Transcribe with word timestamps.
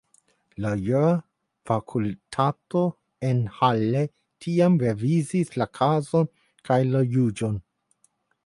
La 0.63 0.69
jura 0.85 1.09
fakultato 1.69 2.81
en 3.31 3.43
Halle 3.59 4.03
tiam 4.47 4.81
reviziis 4.87 5.53
la 5.63 5.69
kazon 5.81 6.29
kaj 6.71 6.81
la 6.95 7.05
juĝon. 7.19 7.65